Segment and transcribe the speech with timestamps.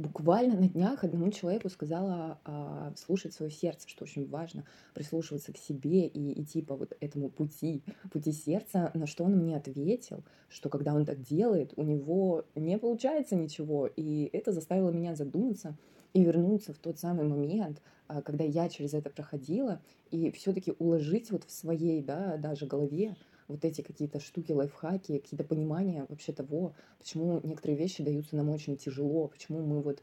[0.00, 5.58] Буквально на днях одному человеку сказала а, слушать свое сердце, что очень важно, прислушиваться к
[5.58, 10.70] себе и идти по вот этому пути, пути сердца, на что он мне ответил, что
[10.70, 15.76] когда он так делает, у него не получается ничего, и это заставило меня задуматься
[16.14, 21.30] и вернуться в тот самый момент, а, когда я через это проходила, и все-таки уложить
[21.30, 23.16] вот в своей, да, даже голове
[23.50, 28.76] вот эти какие-то штуки, лайфхаки, какие-то понимания вообще того, почему некоторые вещи даются нам очень
[28.76, 30.02] тяжело, почему мы вот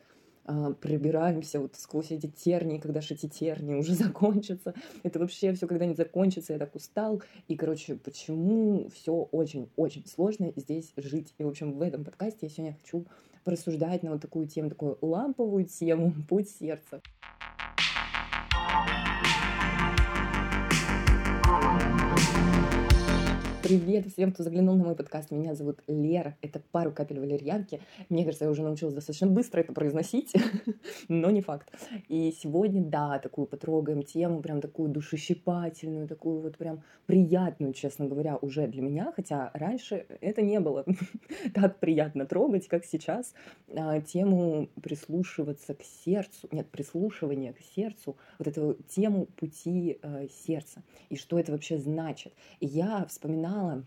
[0.49, 4.73] а, пробираемся вот сквозь эти тернии, когда же эти тернии уже закончатся.
[5.03, 7.21] Это вообще все когда-нибудь закончится, я так устал.
[7.49, 11.33] И, короче, почему все очень-очень сложно здесь жить.
[11.37, 13.05] И, в общем, в этом подкасте я сегодня хочу
[13.43, 17.01] порассуждать на вот такую тему, такую ламповую тему «Путь сердца».
[23.67, 25.29] Привет всем, кто заглянул на мой подкаст.
[25.29, 26.37] Меня зовут Лера.
[26.41, 27.81] Это пару капель валерьянки.
[28.07, 30.31] Мне кажется, я уже научилась достаточно быстро это произносить,
[31.09, 31.69] но не факт.
[32.07, 38.37] И сегодня, да, такую потрогаем тему, прям такую душещипательную, такую вот прям приятную, честно говоря,
[38.37, 40.85] уже для меня, хотя раньше это не было
[41.53, 43.33] так приятно трогать, как сейчас.
[43.75, 50.83] А, тему прислушиваться к сердцу, нет, прислушивание к сердцу, вот эту тему пути э, сердца
[51.09, 52.31] и что это вообще значит.
[52.61, 53.83] Я вспоминала вспоминала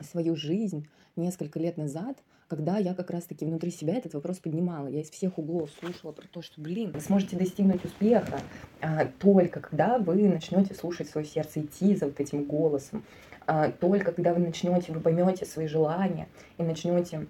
[0.00, 2.16] свою жизнь несколько лет назад,
[2.48, 4.88] когда я как раз-таки внутри себя этот вопрос поднимала.
[4.88, 8.40] Я из всех углов слушала про то, что, блин, вы сможете достигнуть успеха
[8.80, 13.04] а, только когда вы начнете слушать свое сердце, идти за вот этим голосом.
[13.46, 17.26] А, только когда вы начнете, вы поймете свои желания и начнете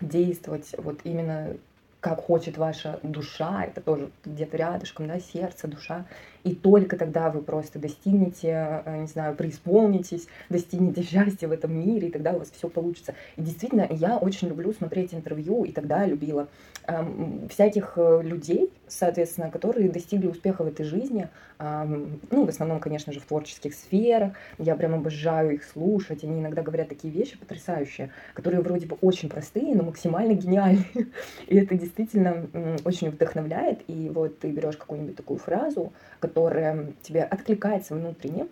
[0.00, 1.56] действовать вот именно
[2.00, 6.06] как хочет ваша душа, это тоже где-то рядышком, да, сердце, душа,
[6.46, 12.06] и только тогда вы просто достигнете, э, не знаю, преисполнитесь, достигнете счастья в этом мире,
[12.06, 13.14] и тогда у вас все получится.
[13.34, 16.46] И действительно, я очень люблю смотреть интервью, и тогда любила
[16.86, 22.78] эм, всяких э, людей, соответственно, которые достигли успеха в этой жизни, эм, ну, в основном,
[22.78, 27.36] конечно же, в творческих сферах, я прям обожаю их слушать, они иногда говорят такие вещи
[27.36, 30.86] потрясающие, которые вроде бы очень простые, но максимально гениальные,
[31.48, 32.46] и это действительно
[32.84, 35.92] очень вдохновляет, и вот ты берешь какую-нибудь такую фразу,
[36.36, 38.46] которая тебе откликается внутренне,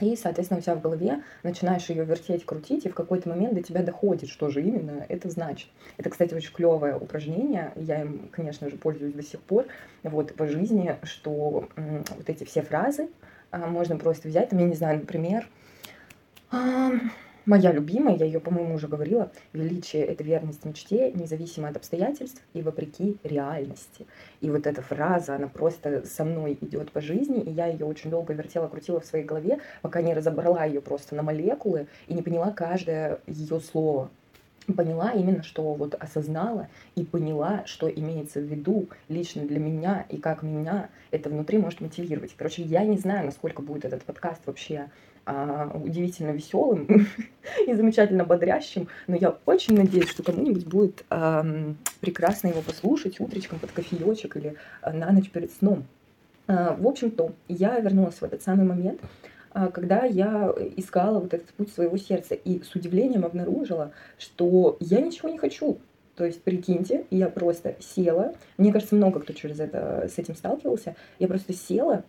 [0.00, 3.62] и, соответственно, у тебя в голове начинаешь ее вертеть, крутить, и в какой-то момент до
[3.62, 5.68] тебя доходит, что же именно это значит.
[5.98, 7.72] Это, кстати, очень клевое упражнение.
[7.76, 9.66] Я им, конечно же, пользуюсь до сих пор
[10.02, 13.10] вот, по жизни, что вот эти все фразы
[13.50, 14.48] а, можно просто взять.
[14.48, 15.46] Там, я не знаю, например,
[17.50, 22.62] Моя любимая, я ее, по-моему, уже говорила, величие— это верность мечте, независимо от обстоятельств и
[22.62, 24.06] вопреки реальности.
[24.40, 28.08] И вот эта фраза, она просто со мной идет по жизни, и я ее очень
[28.08, 32.22] долго вертела, крутила в своей голове, пока не разобрала ее просто на молекулы и не
[32.22, 34.10] поняла каждое ее слово
[34.72, 40.16] поняла именно, что вот осознала и поняла, что имеется в виду лично для меня и
[40.16, 42.34] как меня это внутри может мотивировать.
[42.36, 44.88] Короче, я не знаю, насколько будет этот подкаст вообще
[45.26, 46.86] а, удивительно веселым
[47.66, 51.44] и замечательно бодрящим, но я очень надеюсь, что кому-нибудь будет а,
[52.00, 55.84] прекрасно его послушать утречком под кофеечек или а, на ночь перед сном.
[56.46, 59.00] А, в общем-то, я вернулась в этот самый момент,
[59.52, 65.28] когда я искала вот этот путь своего сердца и с удивлением обнаружила, что я ничего
[65.28, 65.78] не хочу.
[66.20, 70.94] То есть, прикиньте, я просто села, мне кажется, много кто через это с этим сталкивался,
[71.18, 72.04] я просто села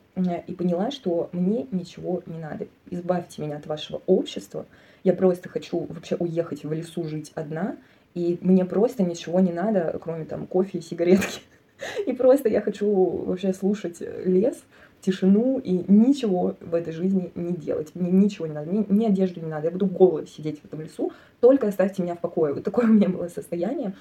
[0.47, 2.67] и поняла, что мне ничего не надо.
[2.89, 4.65] Избавьте меня от вашего общества.
[5.05, 7.77] Я просто хочу вообще уехать в лесу жить одна,
[8.13, 11.41] и мне просто ничего не надо, кроме там кофе и сигаретки.
[12.05, 12.87] И просто я хочу
[13.25, 14.61] вообще слушать лес,
[15.01, 17.93] тишину и ничего в этой жизни не делать.
[17.95, 19.65] Мне ничего не надо, мне ни одежды не надо.
[19.65, 22.53] Я буду голой сидеть в этом лесу, только оставьте меня в покое.
[22.53, 23.93] Вот такое у меня было состояние.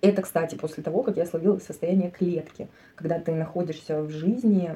[0.00, 4.70] Это, кстати, после того, как я словила состояние клетки, когда ты находишься в жизни,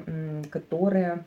[0.50, 1.24] которая,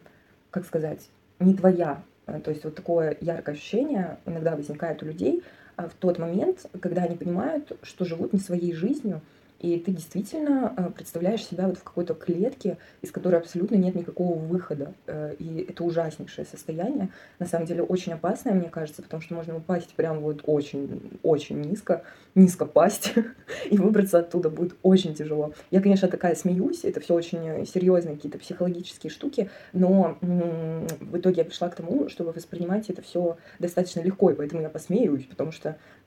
[0.51, 2.01] как сказать, не твоя.
[2.25, 5.43] То есть вот такое яркое ощущение иногда возникает у людей
[5.75, 9.21] а, в тот момент, когда они понимают, что живут не своей жизнью,
[9.65, 14.37] и ты действительно э, представляешь себя вот в какой-то клетке, из которой абсолютно нет никакого
[14.37, 14.93] выхода.
[15.07, 17.09] Э, и это ужаснейшее состояние.
[17.39, 22.03] На самом деле очень опасное, мне кажется, потому что можно упасть прям вот очень-очень низко,
[22.35, 23.15] низко пасть,
[23.71, 25.51] и выбраться оттуда будет очень тяжело.
[25.71, 31.45] Я, конечно, такая смеюсь, это все очень серьезные какие-то психологические штуки, но в итоге я
[31.45, 35.69] пришла к тому, чтобы воспринимать это все достаточно легко, и поэтому я посмеюсь, потому что
[35.69, 36.04] э,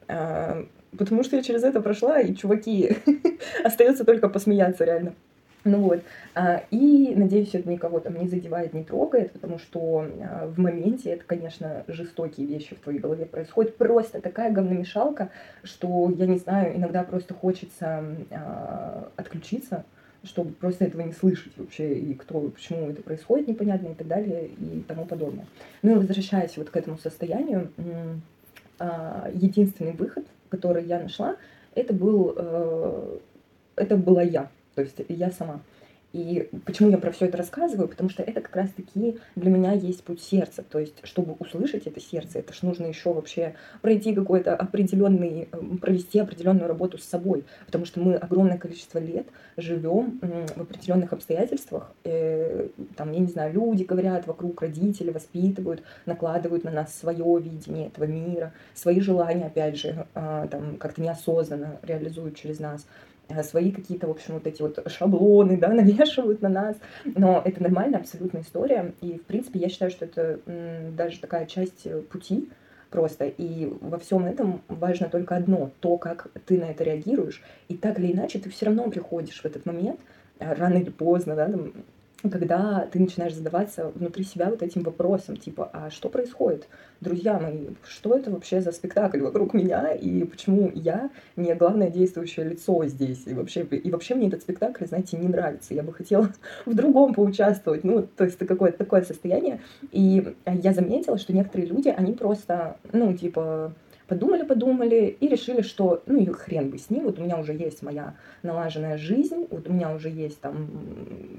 [0.97, 2.97] потому что я через это прошла, и чуваки,
[3.65, 5.15] остается только посмеяться реально.
[5.65, 6.03] Ну вот,
[6.35, 11.11] а, и надеюсь, это никого там не задевает, не трогает, потому что а, в моменте
[11.11, 13.77] это, конечно, жестокие вещи в твоей голове происходят.
[13.77, 15.31] Просто такая говномешалка,
[15.65, 19.85] что, я не знаю, иногда просто хочется а, отключиться,
[20.23, 24.49] чтобы просто этого не слышать вообще, и кто, почему это происходит, непонятно, и так далее,
[24.49, 25.47] и тому подобное.
[25.83, 27.71] Ну и возвращаясь вот к этому состоянию,
[29.35, 31.37] единственный выход, который я нашла,
[31.75, 33.19] это был, э,
[33.77, 34.51] это была я.
[34.75, 35.61] То есть я сама.
[36.13, 37.87] И почему я про все это рассказываю?
[37.89, 40.63] Потому что это как раз-таки для меня есть путь сердца.
[40.63, 45.79] То есть, чтобы услышать это сердце, это ж нужно еще вообще пройти какой-то определенный, эм,
[45.79, 47.45] провести определенную работу с собой.
[47.67, 49.27] Потому что мы огромное количество лет
[49.57, 50.21] живем
[50.57, 51.93] в определенных обстоятельствах.
[52.05, 57.89] Э, там, я не знаю, люди говорят вокруг, родители воспитывают, накладывают на нас свое видение
[57.89, 62.87] этого мира, свои желания, опять же, а, там как-то неосознанно реализуют через нас.
[63.29, 66.77] Э, свои какие-то, в общем, вот эти вот шаблоны, да, навешивают на нас.
[67.05, 68.95] Но это нормальная абсолютная история.
[69.01, 70.41] И, в принципе, я считаю, что это
[70.97, 72.49] даже такая часть э, пути
[72.91, 73.27] просто.
[73.27, 77.43] И во всем этом важно только одно, то, как ты на это реагируешь.
[77.69, 80.01] И так или иначе ты все равно приходишь в этот момент,
[80.39, 81.73] э, рано или поздно, да, там,
[82.23, 86.67] когда ты начинаешь задаваться внутри себя вот этим вопросом, типа, а что происходит?
[87.01, 92.49] Друзья мои, что это вообще за спектакль вокруг меня, и почему я не главное действующее
[92.49, 93.23] лицо здесь?
[93.27, 95.75] И вообще, и вообще мне этот спектакль, знаете, не нравится.
[95.75, 96.29] Я бы хотела
[96.67, 97.85] в другом поучаствовать.
[97.85, 99.61] Ну, то есть это какое-то такое состояние.
[99.93, 103.73] И я заметила, что некоторые люди, они просто, ну, типа,
[104.09, 107.53] подумали, подумали и решили, что ну и хрен бы с ним, вот у меня уже
[107.53, 110.69] есть моя налаженная жизнь, вот у меня уже есть там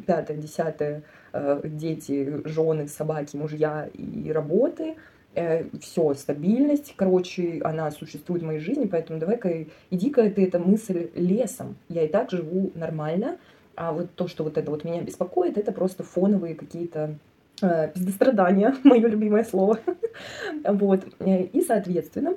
[0.06, 4.96] пятое, десятое, э, дети, жены, собаки, мужья и работы,
[5.36, 11.10] э, все, стабильность, короче, она существует в моей жизни, поэтому давай-ка, иди-ка ты эта мысль
[11.16, 13.38] лесом, я и так живу нормально,
[13.76, 17.16] а вот то, что вот это вот меня беспокоит, это просто фоновые какие-то
[17.62, 19.80] э, пиздострадания, мое любимое слово.
[20.66, 21.08] вот.
[21.20, 22.36] Э, и, соответственно,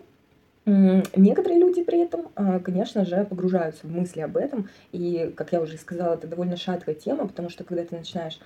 [0.65, 4.69] Некоторые люди при этом, а, конечно же, погружаются в мысли об этом.
[4.93, 8.39] И, как я уже сказала, это довольно шаткая тема, потому что когда ты начинаешь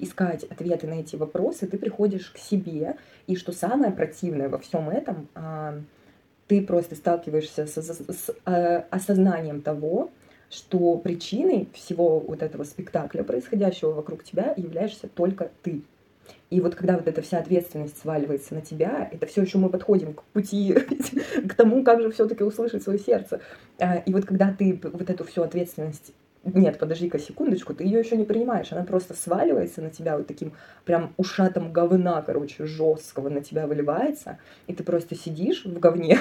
[0.00, 2.96] искать ответы на эти вопросы, ты приходишь к себе.
[3.28, 5.28] И что самое противное во всем этом,
[6.48, 10.10] ты просто сталкиваешься с, а, осознанием того,
[10.50, 15.82] что причиной всего вот этого спектакля, происходящего вокруг тебя, являешься только ты.
[16.50, 20.14] И вот когда вот эта вся ответственность сваливается на тебя, это все еще мы подходим
[20.14, 20.72] к пути,
[21.48, 23.40] к тому, как же все-таки услышать свое сердце.
[23.78, 26.12] А, и вот когда ты вот эту всю ответственность
[26.54, 30.52] нет, подожди-ка секундочку, ты ее еще не принимаешь, она просто сваливается на тебя вот таким
[30.84, 34.38] прям ушатом говна, короче, жесткого на тебя выливается,
[34.68, 36.18] и ты просто сидишь в говне.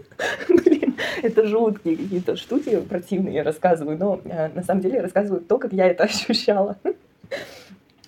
[0.48, 5.40] Блин, это жуткие какие-то штуки противные я рассказываю, но э, на самом деле я рассказываю
[5.40, 6.76] то, как я это ощущала.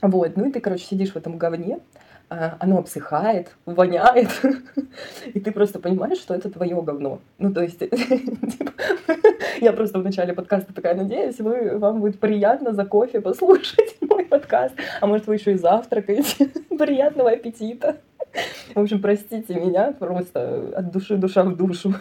[0.05, 1.79] Вот, ну и ты, короче, сидишь в этом говне,
[2.29, 4.29] а, оно обсыхает, воняет,
[5.33, 7.21] и ты просто понимаешь, что это твое говно.
[7.39, 8.73] Ну, то есть, типа,
[9.63, 14.27] я просто в начале подкаста такая, надеюсь, вы, вам будет приятно за кофе послушать мой
[14.27, 16.51] подкаст, а может, вы еще и завтракаете.
[16.79, 17.97] Приятного аппетита.
[18.75, 21.95] В общем, простите меня, просто от души душа в душу.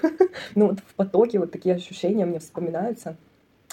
[0.55, 3.15] Ну, вот в потоке вот такие ощущения мне вспоминаются.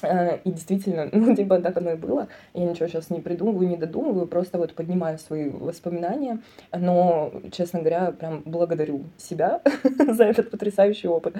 [0.02, 2.28] Э, и действительно, ну, типа, так оно и было.
[2.54, 6.40] Я ничего сейчас не придумываю, не додумываю, просто вот поднимаю свои воспоминания.
[6.72, 9.62] Но, честно говоря, прям благодарю себя
[10.08, 11.36] за этот потрясающий опыт.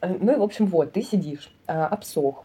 [0.00, 2.44] Э, ну и, в общем, вот, ты сидишь, а, обсох,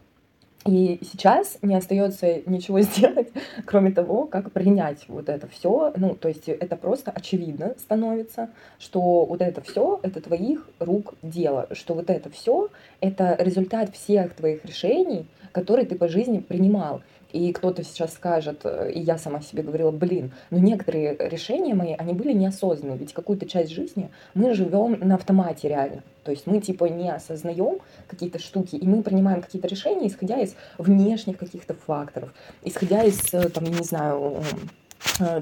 [0.66, 3.28] и сейчас не остается ничего сделать,
[3.64, 5.92] кроме того, как принять вот это все.
[5.96, 11.66] Ну, то есть это просто очевидно становится, что вот это все это твоих рук дело,
[11.72, 12.68] что вот это все
[13.00, 17.02] это результат всех твоих решений, которые ты по жизни принимал.
[17.32, 21.94] И кто-то сейчас скажет, э, и я сама себе говорила, блин, но некоторые решения мои,
[21.94, 26.02] они были неосознанные, ведь какую-то часть жизни мы живем на автомате реально.
[26.24, 30.54] То есть мы типа не осознаем какие-то штуки, и мы принимаем какие-то решения, исходя из
[30.78, 32.32] внешних каких-то факторов,
[32.62, 34.42] исходя из, э, там, не знаю,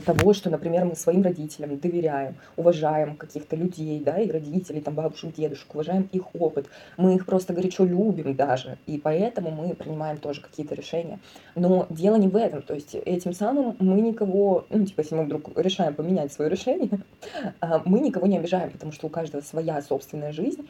[0.04, 5.34] того, что, например, мы своим родителям доверяем, уважаем каких-то людей, да, и родителей, там, бабушек,
[5.34, 10.40] дедушек, уважаем их опыт, мы их просто горячо любим даже, и поэтому мы принимаем тоже
[10.40, 11.18] какие-то решения.
[11.54, 15.24] Но дело не в этом, то есть этим самым мы никого, ну, типа, если мы
[15.24, 16.90] вдруг решаем поменять свое решение,
[17.60, 20.68] а, мы никого не обижаем, потому что у каждого своя собственная жизнь,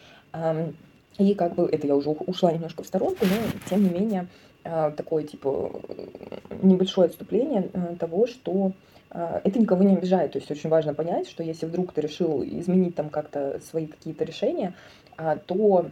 [1.18, 3.37] и как бы, это я уже ушла немножко в сторонку, но
[3.68, 4.28] тем не менее,
[4.97, 5.81] такое, типа,
[6.63, 8.73] небольшое отступление э, того, что
[9.11, 10.33] а, это никого не обижает.
[10.33, 14.25] То есть очень важно понять, что если вдруг ты решил изменить там как-то свои какие-то
[14.25, 14.75] решения,
[15.17, 15.87] а, то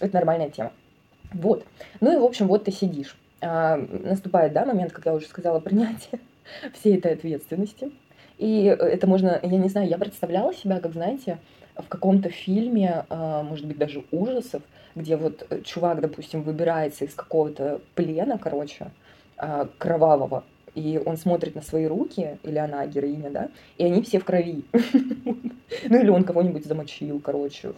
[0.00, 0.72] это нормальная тема.
[1.32, 1.64] Вот.
[2.00, 3.16] Ну и, в общем, вот ты сидишь.
[3.40, 6.20] а, наступает, да, момент, как я уже сказала, принятие
[6.74, 7.90] всей этой ответственности.
[8.38, 11.38] И это можно, я не знаю, я представляла себя, как, знаете,
[11.76, 14.62] в каком-то фильме, а, может быть, даже ужасов,
[14.94, 18.90] где вот э, чувак, допустим, выбирается из какого-то плена, короче,
[19.36, 23.48] а, кровавого, и он смотрит на свои руки, или она героиня, да,
[23.78, 24.64] и они все в крови.
[25.88, 27.72] Ну или он кого-нибудь замочил, короче,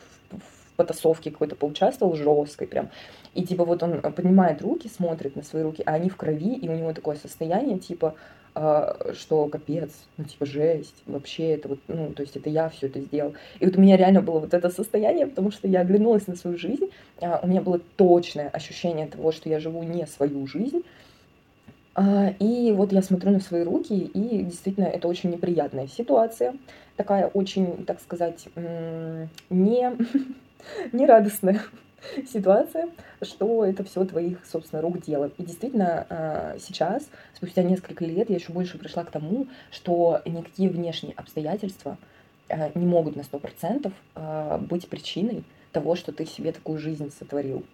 [0.76, 2.90] потасовке какой-то поучаствовал жесткой прям.
[3.34, 6.68] И типа вот он поднимает руки, смотрит на свои руки, а они в крови, и
[6.68, 8.14] у него такое состояние, типа,
[8.56, 12.86] а, что капец, ну типа жесть, вообще это вот, ну то есть это я все
[12.86, 13.34] это сделал.
[13.58, 16.56] И вот у меня реально было вот это состояние, потому что я оглянулась на свою
[16.56, 16.90] жизнь,
[17.20, 20.84] а, у меня было точное ощущение того, что я живу не свою жизнь,
[21.96, 26.54] а, и вот я смотрю на свои руки, и действительно это очень неприятная ситуация,
[26.96, 28.46] такая очень, так сказать,
[29.50, 29.96] не,
[30.92, 31.60] не радостная
[32.32, 32.88] ситуация,
[33.22, 35.30] что это все твоих, собственно, рук дело.
[35.38, 40.68] И действительно, а, сейчас, спустя несколько лет, я еще больше пришла к тому, что никакие
[40.68, 41.98] внешние обстоятельства
[42.48, 43.92] а, не могут на 100%
[44.60, 47.64] быть причиной того, что ты себе такую жизнь сотворил.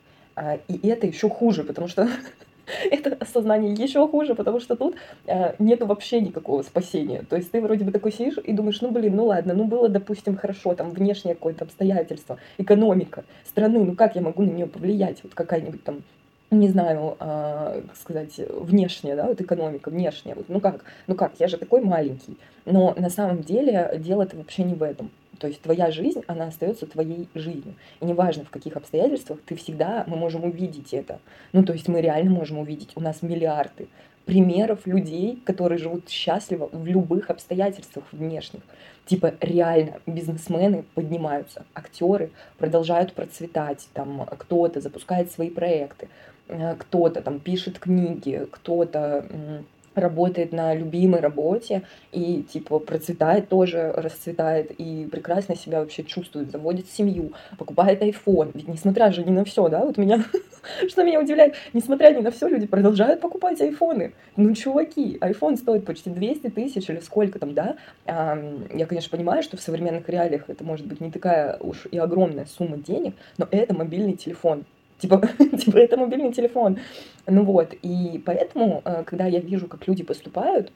[0.69, 2.09] И это еще хуже, потому что
[2.91, 4.97] это осознание еще хуже, потому что тут
[5.27, 7.25] э, нету вообще никакого спасения.
[7.29, 9.89] То есть ты вроде бы такой сидишь и думаешь, ну блин, ну ладно, ну было,
[9.89, 15.21] допустим, хорошо, там внешнее какое-то обстоятельство, экономика страны, ну как я могу на нее повлиять?
[15.23, 16.03] Вот какая-нибудь там
[16.51, 21.33] не знаю, э, как сказать, внешняя, да, вот экономика, внешняя, вот, ну как, ну как,
[21.39, 22.37] я же такой маленький.
[22.65, 25.11] Но на самом деле дело-то вообще не в этом.
[25.41, 27.75] То есть твоя жизнь, она остается твоей жизнью.
[28.01, 31.19] И неважно, в каких обстоятельствах, ты всегда, мы можем увидеть это.
[31.55, 32.93] Ну, то есть мы реально можем увидеть.
[32.95, 33.89] У нас миллиарды
[34.27, 38.61] примеров людей, которые живут счастливо в любых обстоятельствах внешних.
[39.07, 46.09] Типа реально бизнесмены поднимаются, актеры продолжают процветать, там кто-то запускает свои проекты,
[46.49, 49.27] э, кто-то там пишет книги, кто-то
[49.95, 51.83] работает на любимой работе
[52.13, 58.51] и типа процветает тоже, расцветает и прекрасно себя вообще чувствует, заводит семью, покупает iPhone.
[58.55, 60.25] Ведь несмотря же ни на все, да, вот меня,
[60.89, 64.13] что меня удивляет, несмотря ни на все, люди продолжают покупать айфоны.
[64.37, 67.77] Ну, чуваки, iPhone стоит почти 200 тысяч или сколько там, да.
[68.07, 68.39] А,
[68.73, 72.47] я, конечно, понимаю, что в современных реалиях это может быть не такая уж и огромная
[72.47, 74.65] сумма денег, но это мобильный телефон.
[75.01, 75.21] Типа,
[75.59, 76.79] типа это мобильный телефон.
[77.27, 80.73] Ну вот, и поэтому, э, когда я вижу, как люди поступают,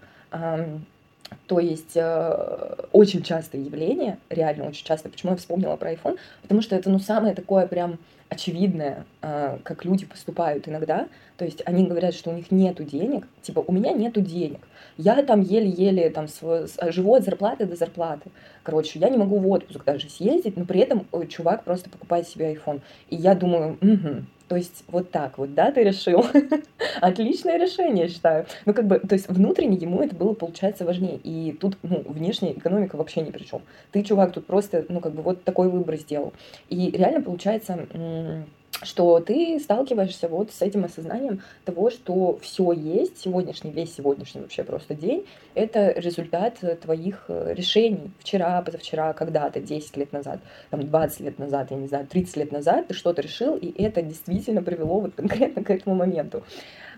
[1.47, 5.09] то есть э, очень частое явление, реально очень часто.
[5.09, 6.19] Почему я вспомнила про iPhone?
[6.43, 7.99] Потому что это ну самое такое прям
[8.29, 11.09] очевидное, э, как люди поступают иногда.
[11.37, 13.27] То есть они говорят, что у них нету денег.
[13.43, 14.61] Типа у меня нету денег.
[14.97, 18.31] Я там еле-еле там живу от зарплаты до зарплаты.
[18.63, 22.55] Короче, я не могу в отпуск даже съездить, но при этом чувак просто покупает себе
[22.55, 22.81] iPhone.
[23.11, 26.25] И я думаю, угу, то есть вот так вот, да, ты решил?
[27.01, 28.47] Отличное решение, считаю.
[28.67, 31.19] Ну, как бы, то есть внутренне ему это было, получается, важнее.
[31.25, 33.63] И тут, ну, внешняя экономика вообще ни при чем.
[33.91, 36.33] Ты, чувак, тут просто, ну, как бы вот такой выбор сделал.
[36.69, 37.87] И реально получается
[38.83, 44.65] что ты сталкиваешься вот с этим осознанием того, что все есть, сегодняшний, весь сегодняшний вообще
[44.65, 48.11] просто день, это результат твоих э, решений.
[48.19, 50.41] Вчера, позавчера, когда-то, 10 лет назад,
[50.71, 54.03] там 20 лет назад, я не знаю, 30 лет назад ты что-то решил, и это
[54.03, 56.43] действительно привело вот конкретно к этому моменту.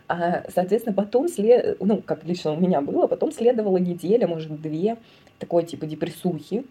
[0.08, 1.80] А, соответственно, потом след...
[1.80, 4.96] ну, как лично у меня было, потом следовала неделя, может, две
[5.38, 6.64] такой типа депрессухи,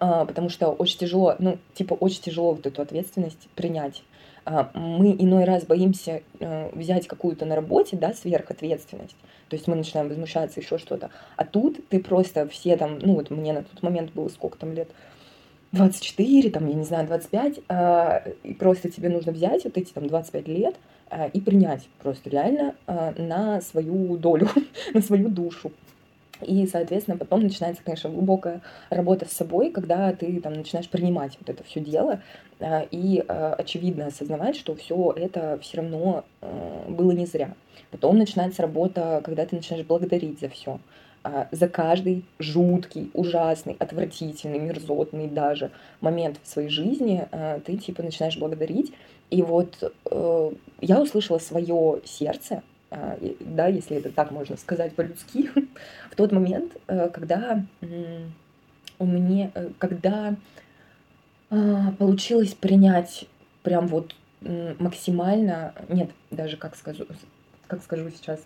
[0.00, 4.02] а, потому что очень тяжело, ну, типа, очень тяжело вот эту ответственность принять.
[4.50, 9.16] А, мы иной раз боимся э, взять какую-то на работе, да, сверхответственность.
[9.50, 11.10] То есть мы начинаем возмущаться, еще что-то.
[11.36, 14.72] А тут ты просто все там, ну вот мне на тот момент было сколько там
[14.72, 14.88] лет,
[15.72, 20.06] 24, там, я не знаю, 25, а, и просто тебе нужно взять вот эти там
[20.06, 20.76] 25 лет
[21.32, 24.48] и принять просто реально на свою долю,
[24.94, 25.72] на свою душу.
[26.42, 31.50] И, соответственно, потом начинается, конечно, глубокая работа с собой, когда ты там начинаешь принимать вот
[31.50, 32.20] это все дело
[32.60, 37.54] э, и э, очевидно осознавать, что все это все равно э, было не зря.
[37.90, 40.78] Потом начинается работа, когда ты начинаешь благодарить за все
[41.50, 47.26] за каждый жуткий, ужасный, отвратительный, мерзотный даже момент в своей жизни
[47.66, 48.94] ты типа начинаешь благодарить.
[49.28, 49.92] И вот
[50.80, 55.50] я услышала свое сердце, да, если это так можно сказать по-людски,
[56.10, 57.64] в тот момент, э, когда
[58.98, 60.36] у меня, э, когда
[61.50, 63.26] а, получилось принять
[63.62, 67.06] прям вот максимально, нет, даже как скажу,
[67.66, 68.40] как скажу сейчас,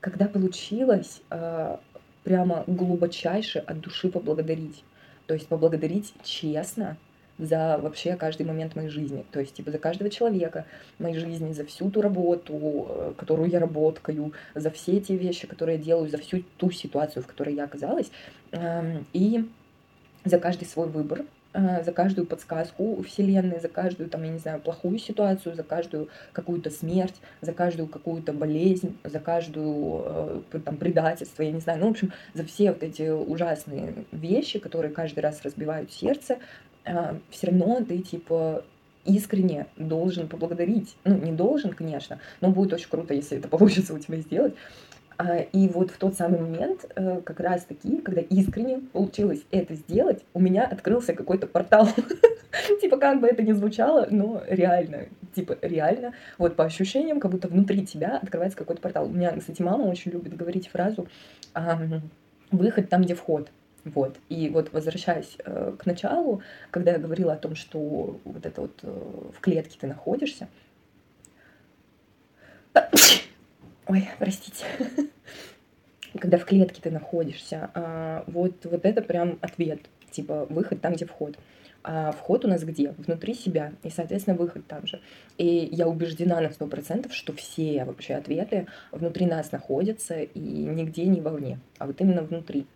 [0.00, 1.80] когда получилось а,
[2.22, 4.84] прямо глубочайше от души поблагодарить.
[5.26, 6.96] То есть поблагодарить честно
[7.38, 9.24] за вообще каждый момент моей жизни.
[9.30, 10.66] То есть, типа, за каждого человека
[10.98, 15.78] моей жизни, за всю ту работу, э, которую я работаю, за все те вещи, которые
[15.78, 18.10] я делаю, за всю ту ситуацию, в которой я оказалась.
[18.52, 19.48] Эм, и
[20.24, 24.60] за каждый свой выбор, э, за каждую подсказку Вселенной, за каждую, там, я не знаю,
[24.60, 31.42] плохую ситуацию, за каждую какую-то смерть, за каждую какую-то болезнь, за каждую э, там, предательство,
[31.42, 35.42] я не знаю, ну, в общем, за все вот эти ужасные вещи, которые каждый раз
[35.42, 36.38] разбивают сердце,
[37.30, 38.64] все равно ты, типа,
[39.06, 40.96] искренне должен поблагодарить.
[41.04, 44.54] Ну, не должен, конечно, но будет очень круто, если это получится у тебя сделать.
[45.18, 49.74] А, и вот в тот самый момент, э, как раз таки, когда искренне получилось это
[49.74, 51.88] сделать, у меня открылся какой-то портал.
[52.82, 57.48] Типа, как бы это ни звучало, но реально, типа, реально, вот по ощущениям, как будто
[57.48, 59.06] внутри тебя открывается какой-то портал.
[59.06, 61.08] У меня, кстати, мама очень любит говорить фразу
[62.50, 63.50] «выход там, где вход».
[63.86, 64.16] Вот.
[64.28, 68.80] И вот возвращаясь э, к началу, когда я говорила о том, что вот это вот
[68.82, 70.48] э, в клетке ты находишься,
[73.86, 74.64] Ой, простите.
[76.20, 79.80] Когда в клетке ты находишься, а, вот, вот это прям ответ.
[80.10, 81.38] Типа выход там, где вход.
[81.84, 82.90] А вход у нас где?
[82.98, 83.72] Внутри себя.
[83.84, 85.00] И, соответственно, выход там же.
[85.38, 91.06] И я убеждена на сто процентов, что все вообще ответы внутри нас находятся и нигде
[91.06, 92.66] не вовне, а вот именно внутри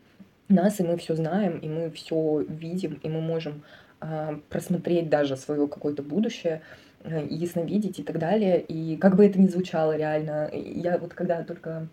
[0.50, 3.62] нас, и мы все знаем, и мы все видим, и мы можем
[4.00, 6.62] а, просмотреть даже свое какое-то будущее,
[7.02, 8.60] Э, ясновидеть и так далее.
[8.60, 11.88] И как бы это ни звучало реально, я вот когда только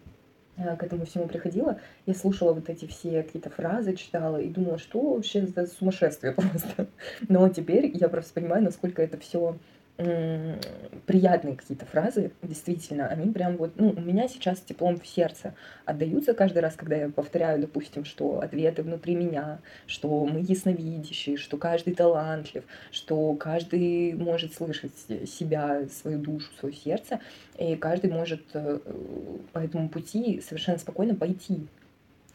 [0.58, 4.78] э, к этому всему приходила, я слушала вот эти все какие-то фразы, читала и думала,
[4.78, 6.88] что вообще за сумасшествие просто.
[7.30, 9.58] Но теперь я просто понимаю, насколько это все
[9.98, 16.36] приятные какие-то фразы, действительно, они прям вот, ну, у меня сейчас теплом в сердце отдаются
[16.36, 21.96] каждый раз, когда я повторяю, допустим, что ответы внутри меня, что мы ясновидящие, что каждый
[21.96, 24.94] талантлив, что каждый может слышать
[25.28, 27.20] себя, свою душу, свое сердце,
[27.58, 28.80] и каждый может э,
[29.52, 31.66] по этому пути совершенно спокойно пойти.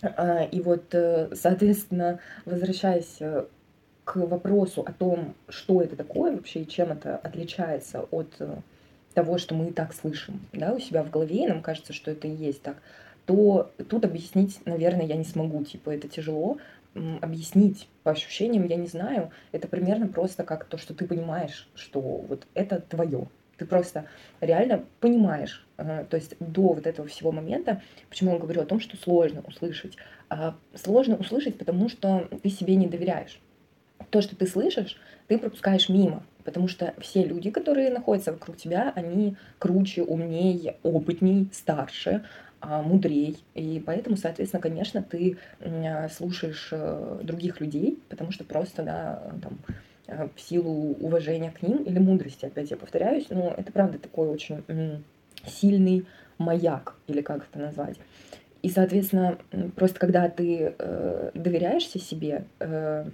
[0.02, 3.44] А, и вот, э, соответственно, возвращаясь э,
[4.04, 8.56] к вопросу о том, что это такое вообще и чем это отличается от э,
[9.14, 12.10] того, что мы и так слышим да, у себя в голове, и нам кажется, что
[12.10, 12.76] это и есть так,
[13.26, 15.64] то тут объяснить, наверное, я не смогу.
[15.64, 16.58] Типа, это тяжело
[17.20, 19.30] объяснить по ощущениям, я не знаю.
[19.52, 23.28] Это примерно просто как то, что ты понимаешь, что вот это твое.
[23.56, 24.06] Ты просто
[24.40, 25.64] реально понимаешь.
[25.76, 29.96] То есть до вот этого всего момента, почему я говорю о том, что сложно услышать.
[30.28, 33.40] А, сложно услышать, потому что ты себе не доверяешь
[34.12, 34.96] то, что ты слышишь,
[35.26, 41.48] ты пропускаешь мимо, потому что все люди, которые находятся вокруг тебя, они круче, умнее, опытней,
[41.50, 42.22] старше,
[42.60, 43.38] а, мудрей.
[43.54, 45.38] И поэтому, соответственно, конечно, ты
[46.14, 49.58] слушаешь э, других людей, потому что просто, да, там,
[50.06, 54.28] э, в силу уважения к ним или мудрости, опять я повторяюсь, но это правда такой
[54.28, 54.62] очень
[55.46, 57.96] сильный маяк, или как это назвать.
[58.62, 59.38] И, соответственно,
[59.74, 63.06] просто когда ты э, доверяешься себе, э,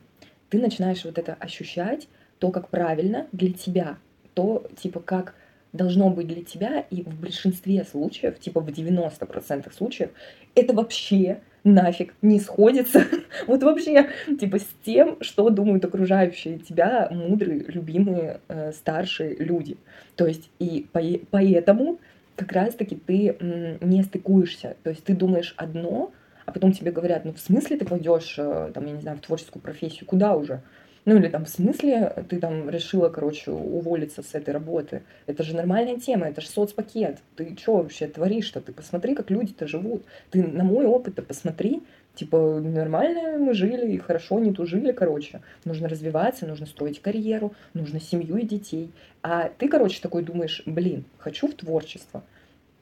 [0.50, 2.08] ты начинаешь вот это ощущать,
[2.38, 3.98] то, как правильно для тебя,
[4.34, 5.34] то, типа, как
[5.72, 10.10] должно быть для тебя, и в большинстве случаев, типа в 90% случаев,
[10.54, 13.04] это вообще нафиг не сходится.
[13.46, 14.08] вот вообще,
[14.40, 19.76] типа, с тем, что думают окружающие тебя мудрые, любимые, э, старшие люди.
[20.16, 21.98] То есть, и по поэтому
[22.36, 23.36] как раз-таки ты
[23.80, 24.76] не стыкуешься.
[24.84, 26.12] То есть ты думаешь одно,
[26.48, 29.20] а потом тебе говорят, ну в смысле ты пойдешь, э, там, я не знаю, в
[29.20, 30.62] творческую профессию, куда уже?
[31.04, 35.02] Ну или там в смысле ты там решила, короче, уволиться с этой работы?
[35.26, 37.18] Это же нормальная тема, это же соцпакет.
[37.36, 38.62] Ты что вообще творишь-то?
[38.62, 40.04] Ты посмотри, как люди-то живут.
[40.30, 41.82] Ты на мой опыт-то посмотри.
[42.14, 45.42] Типа, нормально мы жили, и хорошо не тужили, короче.
[45.66, 48.90] Нужно развиваться, нужно строить карьеру, нужно семью и детей.
[49.22, 52.22] А ты, короче, такой думаешь, блин, хочу в творчество.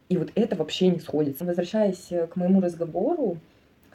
[0.08, 1.44] И вот это вообще не сходится.
[1.44, 3.38] Возвращаясь к моему разговору,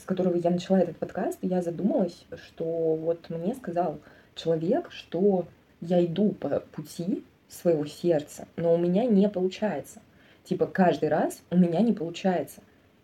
[0.01, 3.99] с которого я начала этот подкаст, я задумалась, что вот мне сказал
[4.33, 5.45] человек, что
[5.79, 10.01] я иду по пути своего сердца, но у меня не получается.
[10.43, 12.61] Типа каждый раз у меня не получается.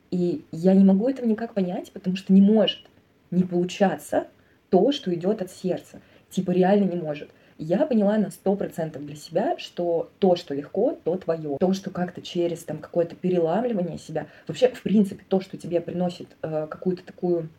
[0.09, 2.79] И я не могу этого никак понять, потому что не может
[3.29, 4.27] не получаться
[4.69, 6.01] то, что идет от сердца.
[6.31, 10.97] Типа реально не может я поняла на сто процентов для себя, что то, что легко,
[11.03, 11.57] то твое.
[11.59, 16.27] То, что как-то через там какое-то переламливание себя, вообще, в принципе, то, что тебе приносит
[16.41, 17.49] э, какую-то такую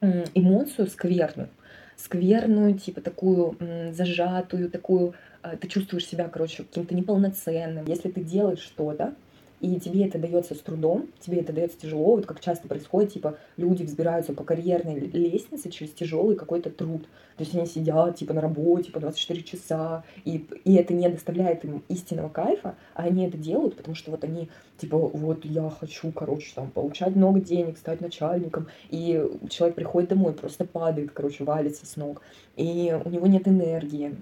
[0.00, 1.48] эмоцию скверную,
[1.96, 7.84] скверную, типа такую э, зажатую, такую, э, ты чувствуешь себя, короче, каким-то неполноценным.
[7.86, 9.14] Если ты делаешь что-то,
[9.60, 13.38] и тебе это дается с трудом, тебе это дается тяжело, вот как часто происходит, типа,
[13.56, 17.02] люди взбираются по карьерной лестнице через тяжелый какой-то труд.
[17.36, 21.64] То есть они сидят, типа, на работе по 24 часа, и, и это не доставляет
[21.64, 26.12] им истинного кайфа, а они это делают, потому что вот они, типа, вот я хочу,
[26.12, 31.86] короче, там, получать много денег, стать начальником, и человек приходит домой, просто падает, короче, валится
[31.86, 32.22] с ног,
[32.56, 34.16] и у него нет энергии,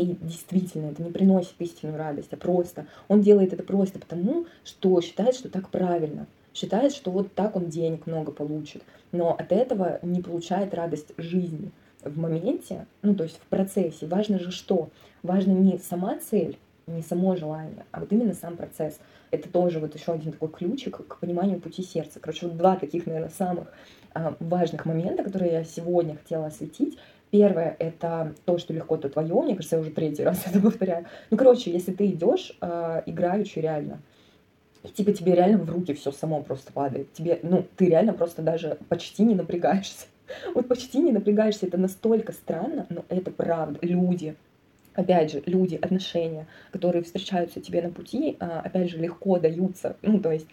[0.00, 5.00] и действительно, это не приносит истинную радость, а просто он делает это просто потому, что
[5.00, 6.26] считает, что так правильно.
[6.54, 8.82] Считает, что вот так он денег много получит.
[9.12, 11.70] Но от этого не получает радость жизни
[12.02, 14.06] в моменте, ну то есть в процессе.
[14.06, 14.88] Важно же что?
[15.22, 16.56] Важно не сама цель,
[16.86, 18.98] не само желание, а вот именно сам процесс.
[19.30, 22.20] Это тоже вот еще один такой ключик к пониманию пути сердца.
[22.20, 23.72] Короче, вот два таких, наверное, самых
[24.14, 26.96] а, важных момента, которые я сегодня хотела осветить.
[27.36, 29.34] Первое— это то, что легко, то твое.
[29.42, 31.04] Мне кажется, я уже третий раз это повторяю.
[31.30, 34.00] Ну, короче, если ты идешь э, а, играючи реально,
[34.94, 37.12] типа тебе реально в руки все само просто падает.
[37.12, 40.06] Тебе, ну, ты реально просто даже почти не напрягаешься.
[40.54, 41.66] Вот почти не напрягаешься.
[41.66, 43.78] Это настолько странно, но это правда.
[43.82, 44.34] Люди,
[44.96, 49.96] опять же, люди, отношения, которые встречаются тебе на пути, а, опять же, легко даются.
[50.02, 50.46] Ну, то есть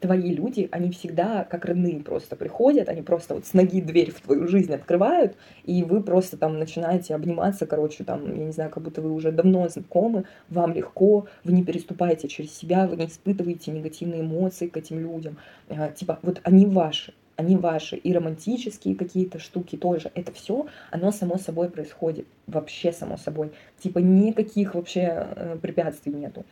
[0.00, 4.20] твои люди, они всегда как родные просто приходят, они просто вот с ноги дверь в
[4.20, 8.84] твою жизнь открывают, и вы просто там начинаете обниматься, короче, там, я не знаю, как
[8.84, 13.72] будто вы уже давно знакомы, вам легко, вы не переступаете через себя, вы не испытываете
[13.72, 15.36] негативные эмоции к этим людям.
[15.68, 20.10] А, типа, вот они ваши, они ваши, и романтические какие-то штуки тоже.
[20.14, 23.50] Это все, оно само собой происходит, вообще само собой.
[23.78, 26.44] Типа никаких вообще э, препятствий нету.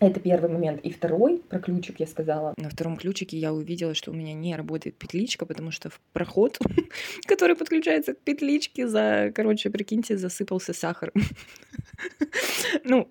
[0.00, 0.80] Это первый момент.
[0.84, 2.54] И второй, про ключик я сказала.
[2.56, 6.58] На втором ключике я увидела, что у меня не работает петличка, потому что в проход,
[7.26, 11.12] который подключается к петличке, за, короче, прикиньте, засыпался сахар.
[12.84, 13.08] Ну,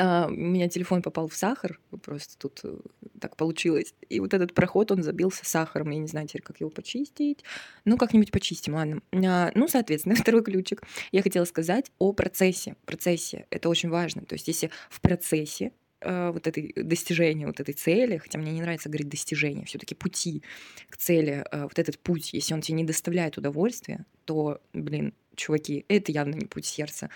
[0.00, 2.78] а, у меня телефон попал в сахар, просто тут э,
[3.20, 3.92] так получилось.
[4.08, 5.90] И вот этот проход, он забился сахаром.
[5.90, 7.44] Я не знаю теперь, как его почистить.
[7.84, 9.02] Ну, как-нибудь почистим, ладно.
[9.12, 10.82] А, ну, соответственно, второй ключик.
[11.12, 12.76] Я хотела сказать о процессе.
[12.86, 13.46] Процессе.
[13.50, 14.22] Это очень важно.
[14.22, 18.62] То есть, если в процессе э, вот этой достижения вот этой цели, хотя мне не
[18.62, 20.42] нравится говорить достижения, все-таки пути
[20.88, 25.84] к цели, э, вот этот путь, если он тебе не доставляет удовольствия, то, блин, чуваки,
[25.88, 27.10] это явно не путь сердца.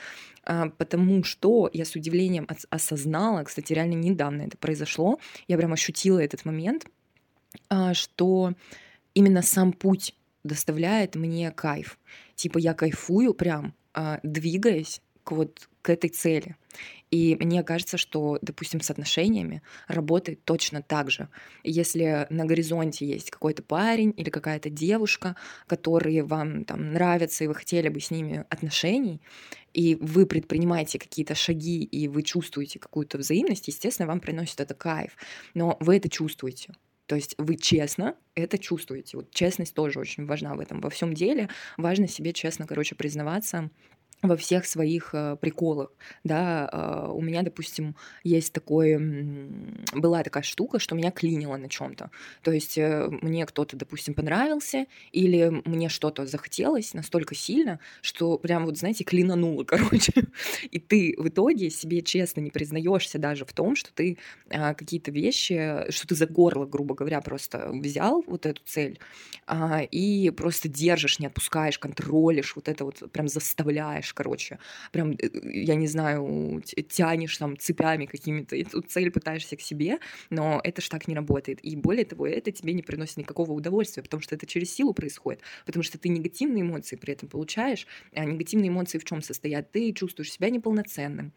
[0.45, 6.19] А, потому что я с удивлением осознала, кстати, реально недавно это произошло, я прям ощутила
[6.19, 6.87] этот момент,
[7.69, 8.55] а, что
[9.15, 11.99] именно сам путь доставляет мне кайф.
[12.35, 16.57] Типа я кайфую прям, а, двигаясь к вот к этой цели.
[17.11, 21.29] И мне кажется, что, допустим, с отношениями работает точно так же.
[21.63, 27.55] Если на горизонте есть какой-то парень или какая-то девушка, которые вам там нравятся, и вы
[27.55, 29.21] хотели бы с ними отношений,
[29.75, 35.17] и вы предпринимаете какие-то шаги, и вы чувствуете какую-то взаимность, естественно, вам приносит это кайф.
[35.53, 36.75] Но вы это чувствуете.
[37.07, 39.19] То есть вы честно это чувствуете.
[39.19, 41.49] Вот честность тоже очень важна в этом во всем деле.
[41.77, 43.71] Важно себе честно, короче, признаваться
[44.23, 45.93] во всех своих э, приколах,
[46.25, 48.97] да, э, у меня, допустим, есть такой,
[49.93, 52.11] была такая штука, что меня клинило на чем-то,
[52.43, 58.65] то есть э, мне кто-то, допустим, понравился, или мне что-то захотелось настолько сильно, что прям
[58.65, 60.13] вот, знаете, клинануло, короче,
[60.71, 65.11] и ты в итоге себе честно не признаешься даже в том, что ты э, какие-то
[65.11, 68.99] вещи, что ты за горло, грубо говоря, просто взял вот эту цель
[69.47, 74.59] э, и просто держишь, не отпускаешь, контролишь, вот это вот прям заставляешь короче,
[74.93, 79.99] прям, э, я не знаю, тянешь там цепями какими-то, эту цель пытаешься к себе,
[80.31, 81.61] но это ж так не работает.
[81.65, 85.41] И более того, это тебе не приносит никакого удовольствия, потому что это через силу происходит,
[85.67, 89.71] потому что ты негативные эмоции при этом получаешь, а негативные эмоции в чем состоят?
[89.73, 91.33] Ты чувствуешь себя неполноценным,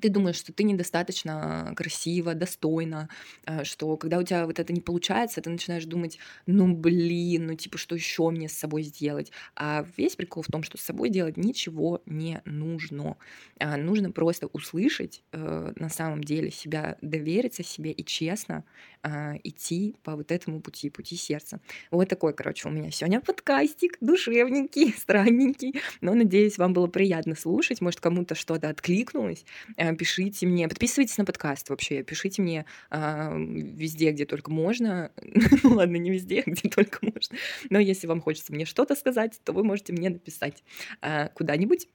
[0.00, 3.08] ты думаешь, что ты недостаточно красиво, достойно,
[3.46, 7.54] э, что когда у тебя вот это не получается, ты начинаешь думать, ну блин, ну
[7.54, 9.32] типа что еще мне с собой сделать?
[9.56, 13.16] А весь прикол в том, что с собой делать ничего не нужно.
[13.58, 18.64] А нужно просто услышать э, на самом деле себя, довериться себе и честно
[19.02, 21.60] э, идти по вот этому пути, пути сердца.
[21.90, 27.80] Вот такой, короче, у меня сегодня подкастик, душевненький, странненький, но надеюсь, вам было приятно слушать,
[27.80, 29.44] может кому-то что-то откликнулось,
[29.76, 35.10] Э, пишите мне, подписывайтесь на подкаст вообще, пишите мне а, везде, где только можно.
[35.62, 37.36] ну ладно, не везде, где только можно.
[37.70, 40.62] Но если вам хочется мне что-то сказать, то вы можете мне написать
[41.00, 41.88] а, куда-нибудь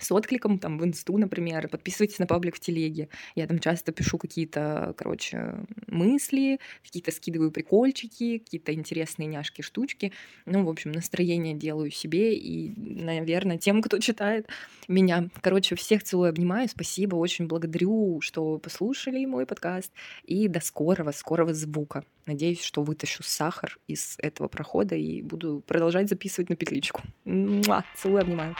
[0.00, 3.08] с откликом там в инсту, например, подписывайтесь на паблик в телеге.
[3.34, 5.56] Я там часто пишу какие-то, короче,
[5.86, 10.12] мысли, какие-то скидываю прикольчики, какие-то интересные няшки, штучки.
[10.44, 14.48] Ну, в общем, настроение делаю себе и, наверное, тем, кто читает
[14.88, 15.28] меня.
[15.40, 16.68] Короче, всех целую, обнимаю.
[16.68, 19.92] Спасибо, очень благодарю, что послушали мой подкаст.
[20.24, 22.04] И до скорого, скорого звука.
[22.26, 27.02] Надеюсь, что вытащу сахар из этого прохода и буду продолжать записывать на петличку.
[27.24, 28.56] Муа, целую, обнимаю.